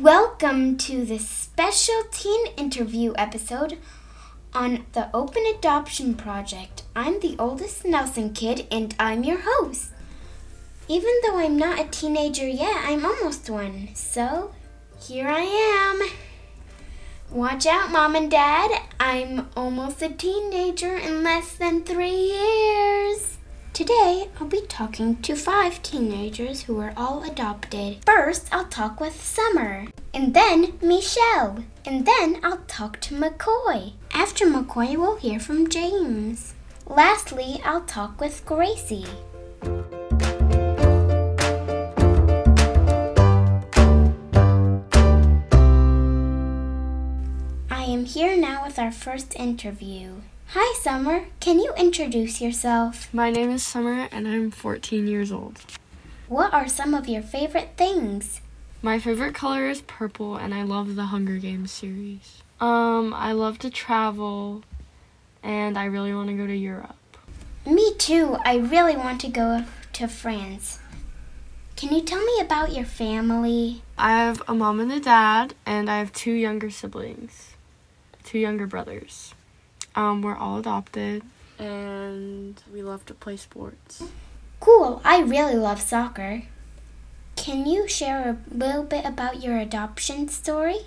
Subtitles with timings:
[0.00, 3.78] Welcome to the special teen interview episode
[4.52, 6.82] on the Open Adoption Project.
[6.94, 9.92] I'm the oldest Nelson kid and I'm your host.
[10.86, 13.88] Even though I'm not a teenager yet, I'm almost one.
[13.94, 14.54] So,
[15.00, 16.10] here I am.
[17.30, 18.82] Watch out, mom and dad.
[19.00, 23.35] I'm almost a teenager in less than three years.
[23.76, 27.98] Today, I'll be talking to five teenagers who are all adopted.
[28.06, 29.84] First, I'll talk with Summer,
[30.14, 33.92] and then Michelle, and then I'll talk to McCoy.
[34.14, 36.54] After McCoy, we'll hear from James.
[36.86, 39.04] Lastly, I'll talk with Gracie.
[47.70, 50.22] I am here now with our first interview.
[50.50, 51.24] Hi, Summer.
[51.40, 53.12] Can you introduce yourself?
[53.12, 55.58] My name is Summer and I'm 14 years old.
[56.28, 58.40] What are some of your favorite things?
[58.80, 62.42] My favorite color is purple and I love the Hunger Games series.
[62.60, 64.62] Um, I love to travel
[65.42, 66.94] and I really want to go to Europe.
[67.66, 68.38] Me too.
[68.44, 70.78] I really want to go to France.
[71.74, 73.82] Can you tell me about your family?
[73.98, 77.56] I have a mom and a dad and I have two younger siblings.
[78.22, 79.34] Two younger brothers.
[79.96, 81.22] Um, we're all adopted
[81.58, 84.02] and we love to play sports.
[84.60, 85.00] Cool.
[85.04, 86.42] I really love soccer.
[87.34, 90.80] Can you share a little bit about your adoption story?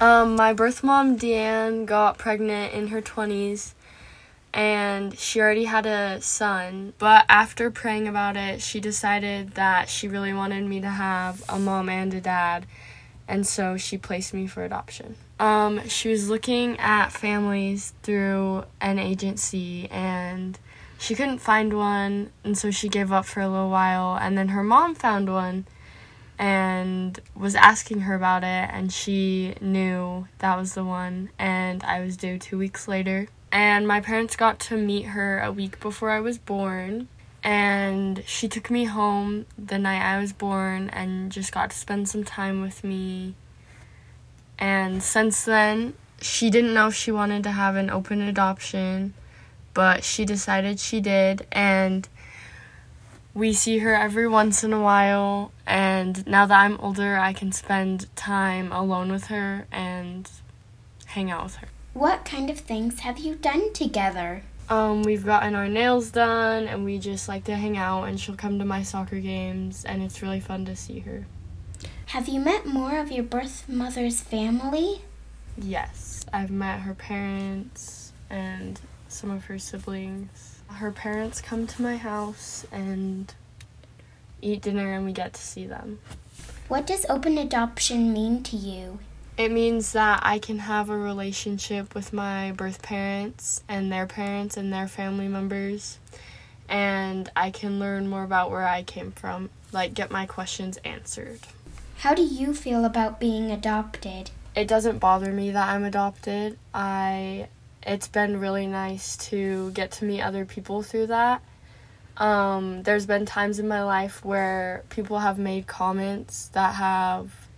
[0.00, 3.74] Um, my birth mom, Deanne, got pregnant in her 20s
[4.52, 6.94] and she already had a son.
[6.98, 11.58] But after praying about it, she decided that she really wanted me to have a
[11.58, 12.66] mom and a dad
[13.26, 15.16] and so she placed me for adoption.
[15.44, 20.58] Um, she was looking at families through an agency and
[20.96, 24.16] she couldn't find one, and so she gave up for a little while.
[24.18, 25.66] And then her mom found one
[26.38, 31.28] and was asking her about it, and she knew that was the one.
[31.38, 33.28] And I was due two weeks later.
[33.52, 37.08] And my parents got to meet her a week before I was born
[37.42, 42.08] and she took me home the night I was born and just got to spend
[42.08, 43.34] some time with me.
[44.58, 49.14] And since then, she didn't know if she wanted to have an open adoption,
[49.74, 51.46] but she decided she did.
[51.52, 52.08] And
[53.34, 55.52] we see her every once in a while.
[55.66, 60.30] And now that I'm older, I can spend time alone with her and
[61.06, 61.68] hang out with her.
[61.92, 64.42] What kind of things have you done together?
[64.68, 68.34] Um, we've gotten our nails done and we just like to hang out and she'll
[68.34, 71.26] come to my soccer games and it's really fun to see her.
[72.14, 75.02] Have you met more of your birth mother's family?
[75.60, 80.62] Yes, I've met her parents and some of her siblings.
[80.68, 83.34] Her parents come to my house and
[84.40, 85.98] eat dinner and we get to see them.
[86.68, 89.00] What does open adoption mean to you?
[89.36, 94.56] It means that I can have a relationship with my birth parents and their parents
[94.56, 95.98] and their family members,
[96.68, 101.40] and I can learn more about where I came from, like get my questions answered.
[102.04, 104.30] How do you feel about being adopted?
[104.54, 106.58] It doesn't bother me that I'm adopted.
[106.74, 107.48] I
[107.82, 111.40] it's been really nice to get to meet other people through that.
[112.18, 117.48] Um, there's been times in my life where people have made comments that have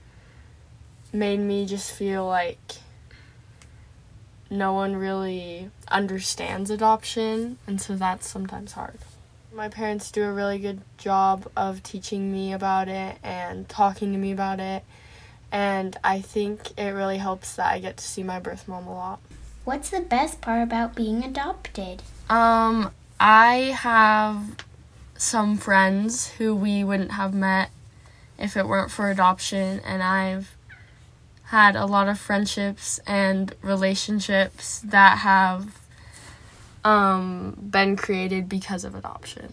[1.13, 2.77] made me just feel like
[4.49, 9.01] no one really understands adoption, and so that's sometimes hard.
[9.57, 14.19] My parents do a really good job of teaching me about it and talking to
[14.19, 14.85] me about it,
[15.51, 18.93] and I think it really helps that I get to see my birth mom a
[18.93, 19.19] lot.
[19.65, 22.03] What's the best part about being adopted?
[22.29, 24.57] Um, I have
[25.17, 27.71] some friends who we wouldn't have met
[28.39, 30.55] if it weren't for adoption, and I've
[31.45, 35.81] had a lot of friendships and relationships that have
[36.87, 39.53] um, been created because of adoption.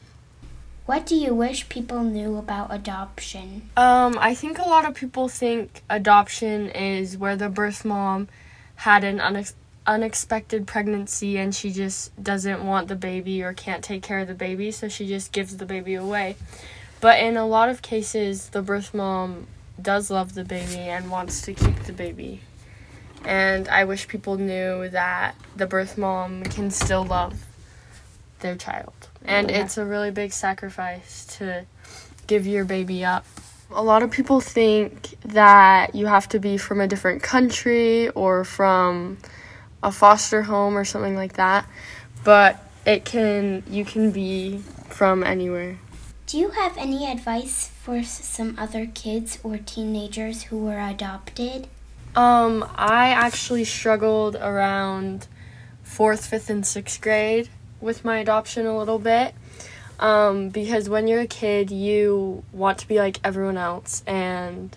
[0.85, 3.69] What do you wish people knew about adoption?
[3.75, 8.27] Um, I think a lot of people think adoption is where the birth mom
[8.75, 9.53] had an unex-
[9.88, 14.36] unexpected pregnancy and she just doesn't want the baby or can't take care of the
[14.36, 16.36] baby, so she just gives the baby away.
[17.01, 19.47] But in a lot of cases, the birth mom
[19.81, 22.41] does love the baby and wants to keep the baby.
[23.25, 27.46] And I wish people knew that the birth mom can still love
[28.40, 28.94] their child.
[29.25, 29.64] And yeah.
[29.64, 31.66] it's a really big sacrifice to
[32.28, 33.25] give your baby up.
[33.72, 38.44] A lot of people think that you have to be from a different country or
[38.44, 39.18] from
[39.81, 41.68] a foster home or something like that,
[42.24, 44.60] but it can you can be
[44.90, 45.78] from anywhere.
[46.28, 51.68] Do you have any advice for some other kids or teenagers who were adopted?
[52.15, 55.27] Um, I actually struggled around
[55.81, 57.50] fourth, fifth, and sixth grade
[57.81, 59.33] with my adoption a little bit.
[60.00, 64.75] Um, because when you're a kid, you want to be like everyone else and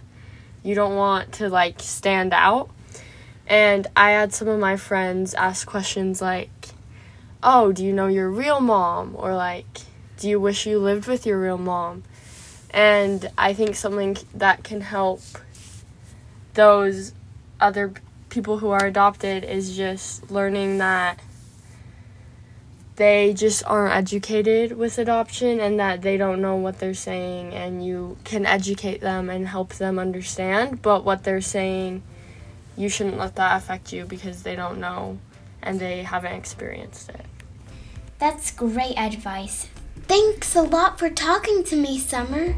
[0.63, 2.71] you don't want to like stand out.
[3.47, 6.51] And I had some of my friends ask questions like,
[7.43, 9.15] Oh, do you know your real mom?
[9.15, 9.81] Or like,
[10.19, 12.03] Do you wish you lived with your real mom?
[12.71, 15.21] And I think something that can help
[16.55, 17.13] those
[17.61, 17.93] other
[18.29, 21.21] people who are adopted is just learning that
[22.97, 27.85] they just aren't educated with adoption and that they don't know what they're saying and
[27.85, 32.03] you can educate them and help them understand but what they're saying
[32.77, 35.19] you shouldn't let that affect you because they don't know
[35.63, 37.27] and they haven't experienced it.
[38.19, 39.69] That's great advice.
[40.03, 42.55] Thanks a lot for talking to me summer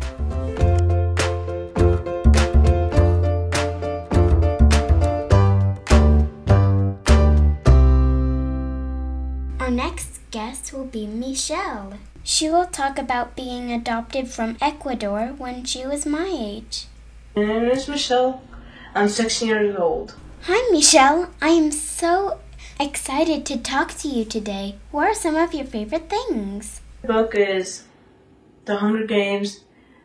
[9.78, 11.92] next guest will be Michelle.
[12.24, 16.86] She will talk about being adopted from Ecuador when she was my age.
[17.36, 18.42] My name is Michelle.
[18.92, 20.16] I'm 16 years old.
[20.42, 21.30] Hi, Michelle.
[21.40, 22.40] I am so
[22.80, 24.74] excited to talk to you today.
[24.90, 26.80] What are some of your favorite things?
[27.02, 27.84] The book is
[28.64, 29.60] The Hunger Games.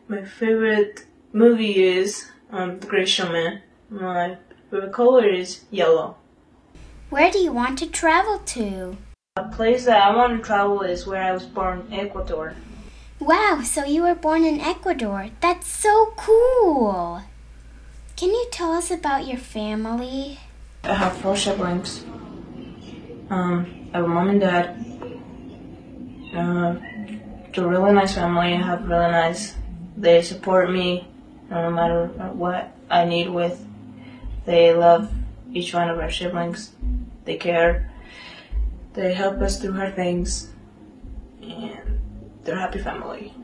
[0.06, 3.62] My favorite movie is um, The Great Showman.
[3.90, 4.38] My
[4.70, 6.16] favorite color is yellow.
[7.10, 8.96] Where do you want to travel to?
[9.36, 12.54] A place that I want to travel is where I was born, Ecuador.
[13.18, 15.30] Wow, so you were born in Ecuador.
[15.40, 17.20] That's so cool.
[18.14, 20.38] Can you tell us about your family?
[20.84, 22.04] I have four siblings.
[23.28, 24.68] Um, I have a mom and dad.
[26.32, 26.76] Uh,
[27.48, 28.54] it's a really nice family.
[28.54, 29.56] I have really nice.
[29.96, 31.08] They support me
[31.50, 33.58] no matter what I need with.
[34.46, 35.10] They love
[35.52, 36.70] each one of our siblings.
[37.24, 37.90] They care.
[38.94, 40.50] They help us through hard things,
[41.42, 42.00] and
[42.44, 43.34] they're a happy family.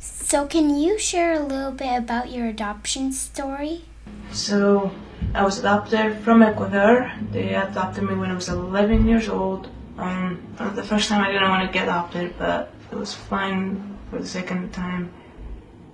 [0.00, 3.82] So, can you share a little bit about your adoption story?
[4.32, 4.90] So,
[5.34, 7.12] I was adopted from Ecuador.
[7.30, 9.68] They adopted me when I was 11 years old.
[9.98, 10.42] Um,
[10.74, 14.26] the first time I didn't want to get adopted, but it was fine for the
[14.26, 15.12] second time.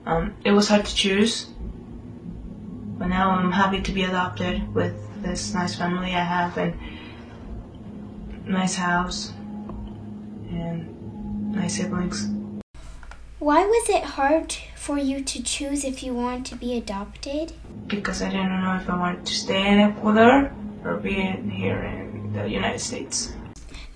[0.06, 1.46] Um, it was hard to choose,
[2.96, 6.74] but now I'm happy to be adopted with this nice family I have and
[8.46, 9.32] nice house
[10.50, 12.28] and nice siblings.
[13.38, 17.52] Why was it hard for you to choose if you wanted to be adopted?
[17.86, 20.52] Because I didn't know if I wanted to stay in Ecuador
[20.84, 23.32] or be here in the United States.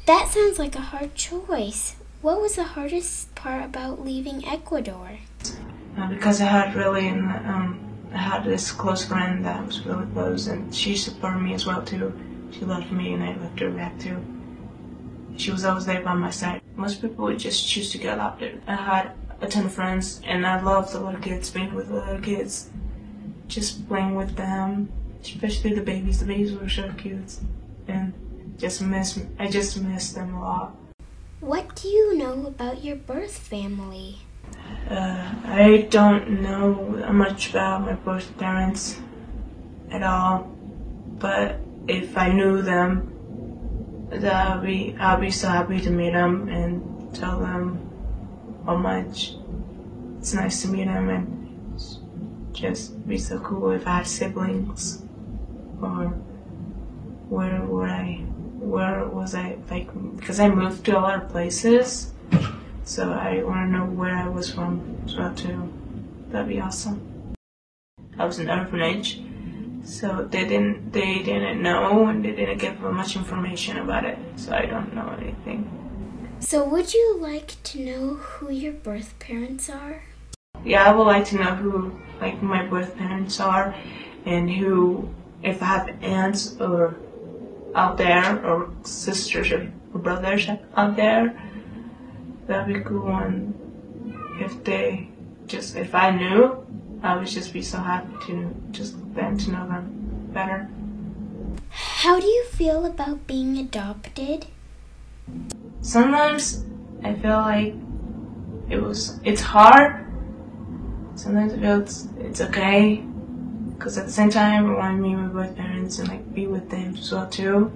[0.07, 1.97] That sounds like a hard choice.
[2.23, 5.19] What was the hardest part about leaving Ecuador?
[5.97, 7.81] Uh, because I had really, um,
[8.13, 11.83] I had this close friend that was really close, and she supported me as well
[11.83, 12.13] too.
[12.53, 14.23] She loved me, and I loved her back too.
[15.41, 16.61] She was always there by my side.
[16.77, 18.61] Most people would just choose to get adopted.
[18.67, 21.95] I had a ton of friends, and I loved the little kids, being with the
[21.95, 22.69] little kids,
[23.49, 24.93] just playing with them,
[25.23, 26.21] especially the babies.
[26.21, 27.37] The babies were so cute,
[27.89, 28.13] and
[28.59, 29.19] just miss.
[29.39, 30.77] I just miss them a lot.
[31.41, 34.19] What do you know about your birth family?
[34.91, 36.75] Uh, I don't know
[37.15, 39.01] much about my birth parents
[39.91, 40.55] at all,
[41.19, 43.20] but if I knew them,
[44.13, 47.79] I'll be I'll be so happy to meet them and tell them
[48.67, 49.35] how much
[50.19, 55.03] it's nice to meet them and just be so cool if I had siblings
[55.81, 56.09] or
[57.29, 58.25] where would I
[58.59, 62.13] where was I like because I moved to a lot of places
[62.85, 65.73] so I want to know where I was from as well too
[66.31, 67.01] that'd be awesome.
[68.19, 69.23] I was in an orphanage
[69.85, 74.19] so they didn't they didn't know and they didn't give much information about it.
[74.37, 75.69] So I don't know anything.
[76.41, 80.03] So would you like to know who your birth parents are?
[80.65, 83.75] Yeah, I would like to know who like my birth parents are
[84.27, 85.09] and who
[85.43, 86.97] if I have aunts or
[87.75, 91.41] out there or sisters or brothers out there.
[92.47, 93.55] That'd be cool and
[94.41, 95.09] if they
[95.47, 96.67] just if I knew
[97.03, 100.69] I would just be so happy to just them to know them better.
[101.71, 104.47] How do you feel about being adopted?
[105.83, 106.65] Sometimes
[107.03, 107.75] I feel like
[108.69, 110.07] it was it's hard.
[111.15, 113.05] Sometimes I feel it's, it's okay
[113.75, 116.47] because at the same time I want to meet my both parents and like be
[116.47, 117.73] with them as well too.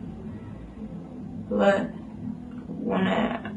[1.50, 1.91] But
[2.69, 3.50] when I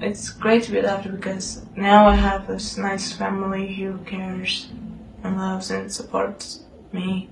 [0.00, 4.68] it's great to be adopted because now I have this nice family who cares
[5.24, 7.30] and loves and supports me.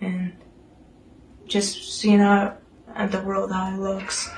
[0.00, 0.32] And
[1.46, 2.56] just seeing how
[2.94, 4.28] at the world how it looks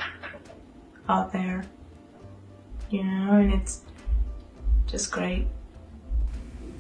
[1.08, 1.64] out there.
[2.90, 3.82] You know, and it's
[4.86, 5.46] just great.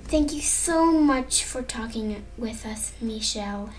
[0.04, 3.70] Thank you so much for talking with us, Michelle.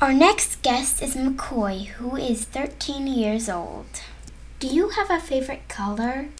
[0.00, 3.86] Our next guest is McCoy, who is 13 years old.
[4.58, 6.30] Do you have a favorite color?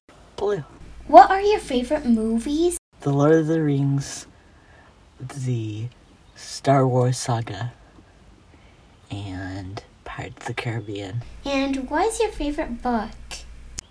[0.40, 0.64] Blue.
[1.06, 2.78] What are your favorite movies?
[3.02, 4.26] The Lord of the Rings,
[5.20, 5.88] the
[6.34, 7.74] Star Wars saga,
[9.10, 11.24] and Pirates of the Caribbean.
[11.44, 13.10] And what is your favorite book?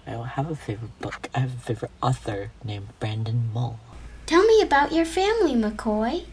[0.08, 1.30] I don't have a favorite book.
[1.36, 3.80] I have a favorite author named Brandon Mull.
[4.26, 6.26] Tell me about your family, McCoy.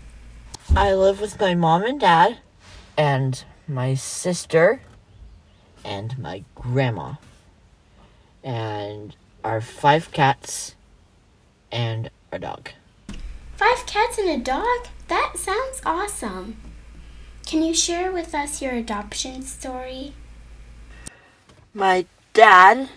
[0.74, 2.38] I live with my mom and dad,
[2.96, 4.80] and my sister,
[5.84, 7.16] and my grandma,
[8.42, 9.14] and
[9.46, 10.74] our five cats,
[11.70, 12.70] and a dog.
[13.54, 14.88] Five cats and a dog?
[15.06, 16.56] That sounds awesome.
[17.46, 20.14] Can you share with us your adoption story?
[21.72, 22.88] My dad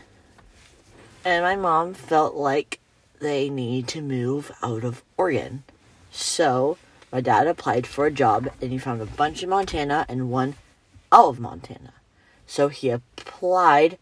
[1.23, 2.79] and my mom felt like
[3.19, 5.63] they need to move out of Oregon.
[6.09, 6.79] So
[7.11, 10.55] my dad applied for a job and he found a bunch in Montana and one
[11.11, 11.93] out of Montana.
[12.47, 13.99] So he applied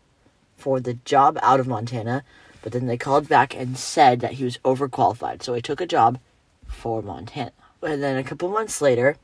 [0.58, 2.24] for the job out of Montana,
[2.62, 5.44] but then they called back and said that he was overqualified.
[5.44, 6.20] So he took a job
[6.68, 7.52] for Montana.
[7.82, 9.16] And then a couple months later,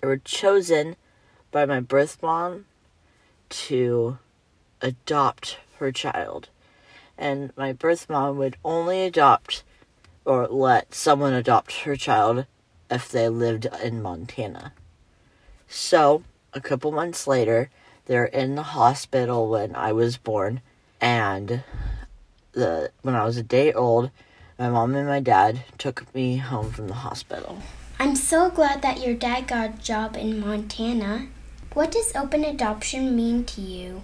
[0.00, 0.96] they were chosen
[1.50, 2.66] by my birth mom
[3.50, 4.18] to
[4.80, 6.48] adopt her child.
[7.18, 9.64] And my birth mom would only adopt
[10.24, 12.46] or let someone adopt her child
[12.90, 14.72] if they lived in Montana.
[15.68, 17.70] So, a couple months later,
[18.10, 20.62] they're in the hospital when I was born,
[21.00, 21.62] and
[22.50, 24.10] the when I was a day old,
[24.58, 27.58] my mom and my dad took me home from the hospital.
[28.00, 31.28] I'm so glad that your dad got a job in Montana.
[31.72, 34.02] What does open adoption mean to you?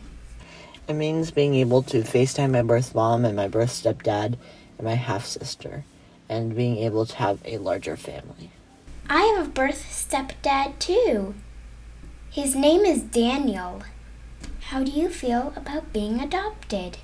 [0.87, 4.37] It means being able to FaceTime my birth mom and my birth stepdad
[4.79, 5.85] and my half sister,
[6.29, 8.53] and being able to have a larger family.
[9.11, 11.35] I have a birth stepdad too.
[12.31, 13.83] His name is Daniel.
[14.71, 16.99] How do you feel about being adopted?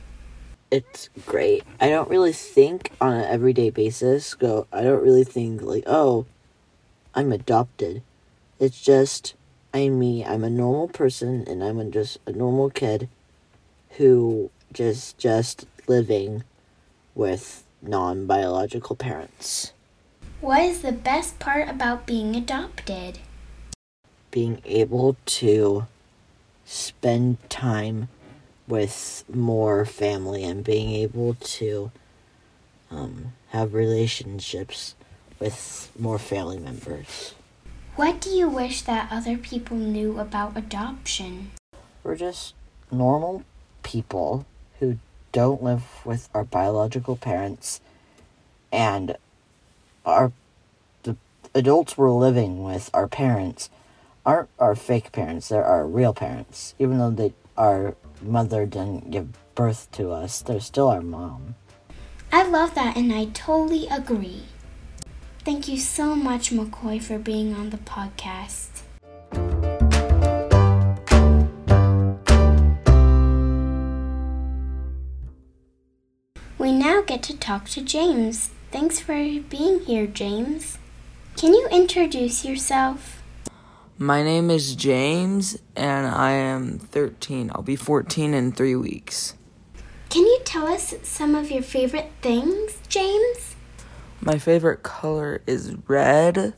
[0.73, 1.63] It's great.
[1.81, 4.35] I don't really think on an everyday basis.
[4.35, 4.67] Go.
[4.73, 6.27] I don't really think like, oh,
[7.15, 8.03] I'm adopted.
[8.59, 9.37] It's just
[9.73, 10.25] I'm me.
[10.25, 13.09] I'm a normal person, and I'm a, just a normal kid
[13.91, 16.43] who just just living
[17.15, 19.73] with non-biological parents.
[20.41, 23.21] What is the best part about being adopted?
[24.33, 25.87] Being able to
[26.65, 28.09] spend time
[28.67, 31.91] with more family and being able to
[32.91, 34.95] um, have relationships
[35.39, 37.35] with more family members.
[37.97, 41.51] What do you wish that other people knew about adoption?
[42.03, 42.55] We're just
[42.91, 43.45] normal
[43.83, 44.47] people
[44.81, 44.99] who
[45.33, 47.81] don't live with our biological parents
[48.71, 49.17] and
[50.05, 50.33] our
[51.03, 51.17] the
[51.55, 53.69] adults we're living with our parents
[54.25, 59.29] aren't our fake parents they're our real parents even though they our mother didn't give
[59.55, 61.55] birth to us they're still our mom
[62.35, 64.45] I love that and I totally agree.
[65.45, 68.81] Thank you so much, McCoy, for being on the podcast.
[76.57, 78.49] We now get to talk to James.
[78.71, 80.79] Thanks for being here, James.
[81.37, 83.22] Can you introduce yourself?
[83.99, 87.51] My name is James and I am 13.
[87.55, 89.35] I'll be 14 in three weeks.
[90.09, 93.55] Can you tell us some of your favorite things, James?
[94.21, 96.55] My favorite color is red,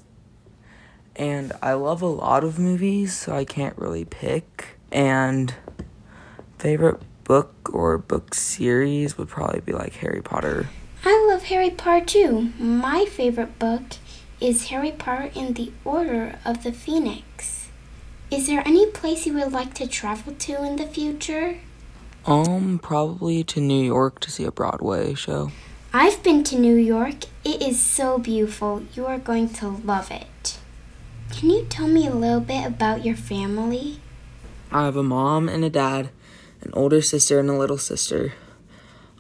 [1.17, 4.79] and I love a lot of movies, so I can't really pick.
[4.91, 5.55] And
[6.59, 10.69] favorite book or book series would probably be like Harry Potter.
[11.05, 12.53] I love Harry Potter too.
[12.59, 13.83] My favorite book
[14.45, 17.71] is Harry Potter in the Order of the Phoenix.
[18.31, 21.61] Is there any place you would like to travel to in the future?
[22.27, 25.51] Um, probably to New York to see a Broadway show.
[25.95, 27.25] I've been to New York.
[27.43, 28.83] It is so beautiful.
[28.93, 30.59] You are going to love it.
[31.31, 34.01] Can you tell me a little bit about your family?
[34.71, 36.11] I have a mom and a dad,
[36.61, 38.35] an older sister and a little sister.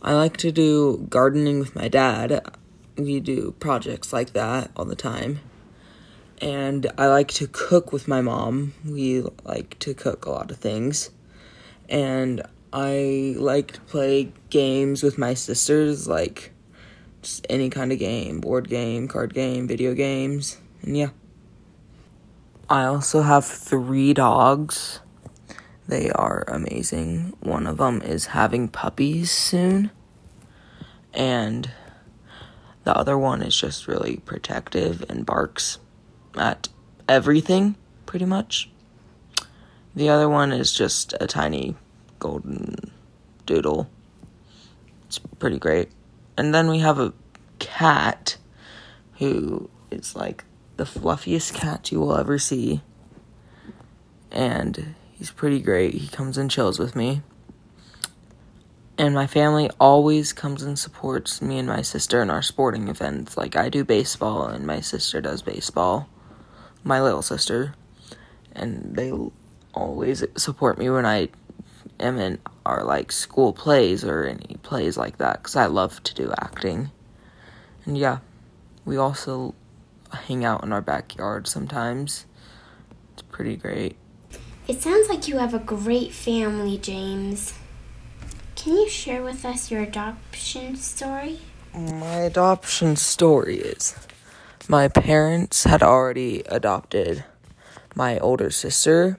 [0.02, 2.44] I like to do gardening with my dad.
[2.96, 5.40] We do projects like that all the time.
[6.40, 8.74] and I like to cook with my mom.
[8.84, 11.10] We like to cook a lot of things.
[11.88, 16.52] And I like to play games with my sisters, like
[17.22, 21.10] just any kind of game board game, card game, video games, and yeah.
[22.68, 25.00] I also have three dogs.
[25.86, 27.34] They are amazing.
[27.40, 29.90] One of them is having puppies soon,
[31.12, 31.70] and
[32.84, 35.78] the other one is just really protective and barks
[36.36, 36.68] at
[37.08, 37.76] everything,
[38.06, 38.70] pretty much.
[39.94, 41.76] The other one is just a tiny
[42.18, 42.90] golden
[43.46, 43.88] doodle.
[45.06, 45.90] It's pretty great.
[46.36, 47.12] And then we have a
[47.58, 48.36] cat
[49.18, 50.44] who is like
[50.76, 52.82] the fluffiest cat you will ever see.
[54.30, 55.94] And he's pretty great.
[55.94, 57.22] He comes and chills with me.
[58.96, 63.36] And my family always comes and supports me and my sister in our sporting events.
[63.36, 66.08] Like I do baseball and my sister does baseball
[66.84, 67.74] my little sister,
[68.52, 69.10] and they
[69.72, 71.28] always support me when I
[71.98, 76.14] am in our like school plays or any plays like that because I love to
[76.14, 76.90] do acting.
[77.86, 78.18] And yeah,
[78.84, 79.54] we also
[80.12, 82.26] hang out in our backyard sometimes.
[83.14, 83.96] It's pretty great.
[84.68, 87.54] It sounds like you have a great family, James.
[88.64, 91.40] Can you share with us your adoption story?
[91.74, 93.94] My adoption story is
[94.70, 97.24] my parents had already adopted
[97.94, 99.18] my older sister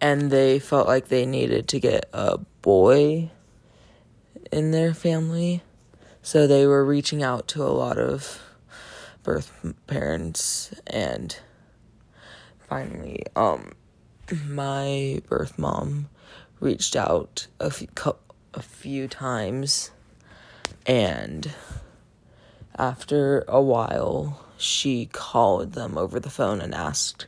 [0.00, 3.30] and they felt like they needed to get a boy
[4.50, 5.62] in their family
[6.20, 8.42] so they were reaching out to a lot of
[9.22, 9.52] birth
[9.86, 11.38] parents and
[12.68, 13.70] finally um
[14.44, 16.08] my birth mom
[16.58, 17.86] reached out a few,
[18.54, 19.90] a few times
[20.86, 21.52] and
[22.76, 27.26] after a while, she called them over the phone and asked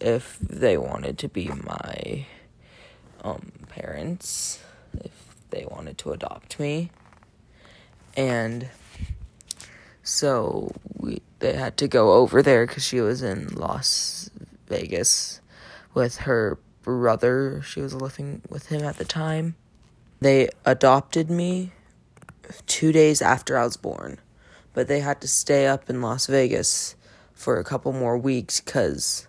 [0.00, 2.26] if they wanted to be my
[3.22, 4.62] um, parents,
[5.02, 6.90] if they wanted to adopt me.
[8.16, 8.68] And
[10.02, 14.30] so we they had to go over there because she was in Las
[14.68, 15.40] Vegas
[15.92, 17.62] with her brother.
[17.62, 19.56] She was living with him at the time.
[20.20, 21.72] They adopted me
[22.66, 24.18] two days after I was born
[24.74, 26.96] but they had to stay up in Las Vegas
[27.32, 29.26] for a couple more weeks because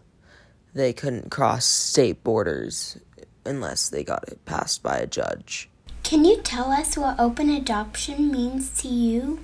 [0.74, 2.98] they couldn't cross state borders
[3.46, 5.70] unless they got it passed by a judge.
[6.04, 9.40] Can you tell us what open adoption means to you?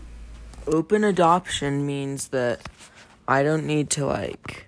[0.68, 2.68] Open adoption means that
[3.28, 4.68] I don't need to, like,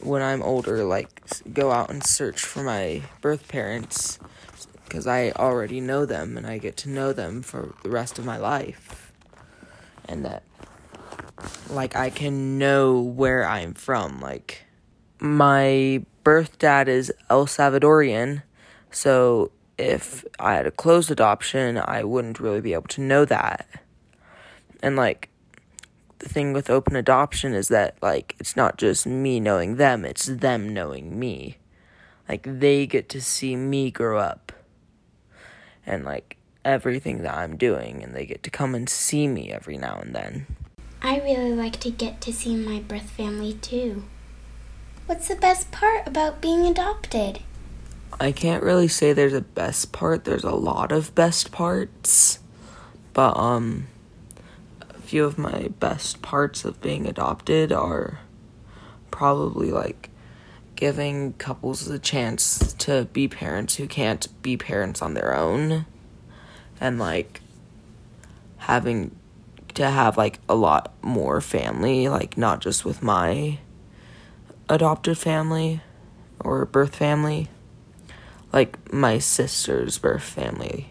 [0.00, 1.22] when I'm older, like,
[1.52, 4.18] go out and search for my birth parents
[4.88, 8.24] because I already know them and I get to know them for the rest of
[8.24, 9.12] my life
[10.06, 10.42] and that
[11.70, 14.20] like I can know where I'm from.
[14.20, 14.64] Like
[15.20, 18.42] my birth dad is El Salvadorian,
[18.90, 23.68] so if I had a closed adoption, I wouldn't really be able to know that.
[24.82, 25.28] And like
[26.18, 30.26] the thing with open adoption is that like it's not just me knowing them, it's
[30.26, 31.58] them knowing me.
[32.28, 34.52] Like they get to see me grow up.
[35.88, 39.78] And like everything that I'm doing, and they get to come and see me every
[39.78, 40.46] now and then.
[41.02, 44.04] I really like to get to see my birth family too.
[45.06, 47.40] What's the best part about being adopted?
[48.20, 50.24] I can't really say there's a best part.
[50.24, 52.40] There's a lot of best parts.
[53.14, 53.86] But um
[54.82, 58.20] a few of my best parts of being adopted are
[59.10, 60.10] probably like
[60.78, 65.84] giving couples the chance to be parents who can't be parents on their own
[66.80, 67.40] and like
[68.58, 69.10] having
[69.74, 73.58] to have like a lot more family, like not just with my
[74.68, 75.80] adopted family
[76.38, 77.48] or birth family,
[78.52, 80.90] like my sister's birth family.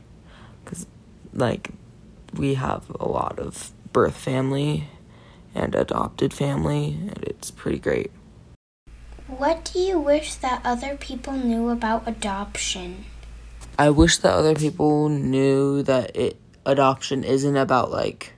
[0.66, 0.86] Cuz
[1.32, 1.70] like
[2.34, 4.90] we have a lot of birth family
[5.56, 8.12] and adopted family and it's pretty great.
[9.28, 13.04] What do you wish that other people knew about adoption?
[13.78, 18.34] I wish that other people knew that it adoption isn't about like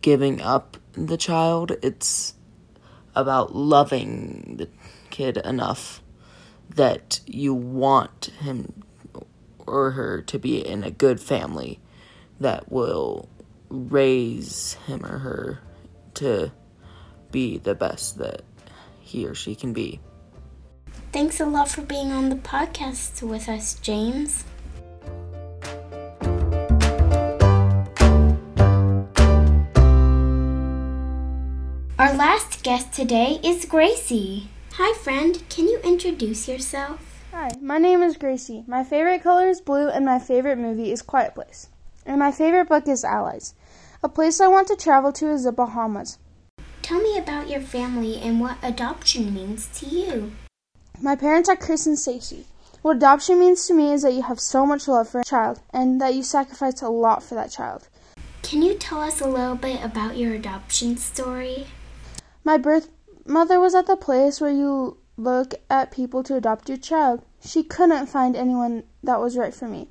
[0.00, 1.72] giving up the child.
[1.82, 2.34] It's
[3.16, 4.68] about loving the
[5.10, 6.02] kid enough
[6.70, 8.84] that you want him
[9.66, 11.80] or her to be in a good family
[12.38, 13.28] that will
[13.68, 15.60] raise him or her
[16.14, 16.52] to
[17.32, 18.42] be the best that
[19.08, 20.00] he or she can be.
[21.12, 24.44] Thanks a lot for being on the podcast with us, James.
[31.98, 34.48] Our last guest today is Gracie.
[34.74, 35.42] Hi, friend.
[35.48, 37.00] Can you introduce yourself?
[37.32, 38.62] Hi, my name is Gracie.
[38.66, 41.68] My favorite color is blue, and my favorite movie is Quiet Place.
[42.06, 43.54] And my favorite book is Allies.
[44.02, 46.18] A place I want to travel to is the Bahamas.
[46.82, 50.32] Tell me about your family and what adoption means to you.
[51.00, 52.46] My parents are Chris and Stacy.
[52.82, 55.60] What adoption means to me is that you have so much love for a child
[55.72, 57.88] and that you sacrifice a lot for that child.
[58.42, 61.66] Can you tell us a little bit about your adoption story?
[62.44, 62.88] My birth
[63.26, 67.24] mother was at the place where you look at people to adopt your child.
[67.44, 69.88] She couldn't find anyone that was right for me.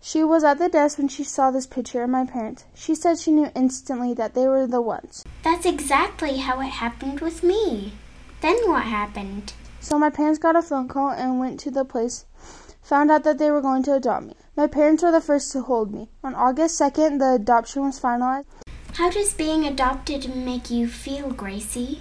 [0.00, 2.64] She was at the desk when she saw this picture of my parents.
[2.74, 5.24] She said she knew instantly that they were the ones.
[5.42, 7.92] That's exactly how it happened with me.
[8.40, 9.52] Then what happened?
[9.80, 12.26] So my parents got a phone call and went to the place,
[12.80, 14.34] found out that they were going to adopt me.
[14.56, 16.08] My parents were the first to hold me.
[16.22, 18.46] On August 2nd, the adoption was finalized.
[18.94, 22.00] How does being adopted make you feel, Gracie?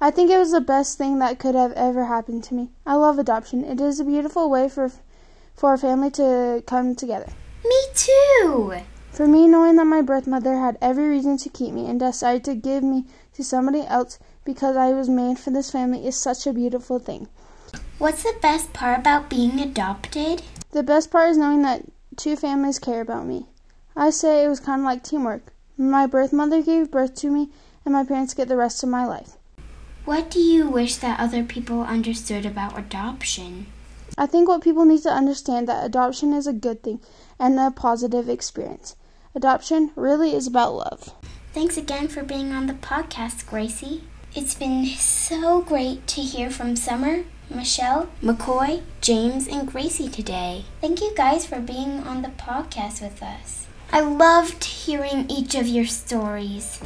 [0.00, 2.70] I think it was the best thing that could have ever happened to me.
[2.84, 3.64] I love adoption.
[3.64, 4.90] It is a beautiful way for
[5.62, 7.32] for our family to come together.
[7.64, 8.74] Me too.
[9.12, 12.42] For me, knowing that my birth mother had every reason to keep me and decided
[12.46, 16.48] to give me to somebody else because I was made for this family is such
[16.48, 17.28] a beautiful thing.
[17.98, 20.42] What's the best part about being adopted?
[20.72, 21.84] The best part is knowing that
[22.16, 23.46] two families care about me.
[23.94, 25.54] I say it was kind of like teamwork.
[25.76, 27.50] My birth mother gave birth to me,
[27.84, 29.36] and my parents get the rest of my life.
[30.06, 33.66] What do you wish that other people understood about adoption?
[34.18, 37.00] I think what people need to understand that adoption is a good thing
[37.38, 38.96] and a positive experience.
[39.34, 41.14] Adoption really is about love.
[41.52, 44.04] Thanks again for being on the podcast, Gracie.
[44.34, 50.64] It's been so great to hear from Summer, Michelle, McCoy, James, and Gracie today.
[50.80, 53.66] Thank you guys for being on the podcast with us.
[53.92, 56.80] I loved hearing each of your stories.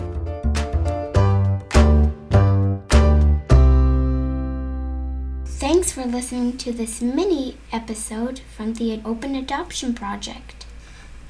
[5.68, 10.64] Thanks for listening to this mini episode from the Open Adoption Project.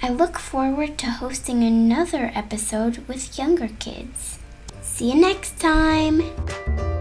[0.02, 4.38] I look forward to hosting another episode with younger kids.
[4.82, 6.95] See you next time!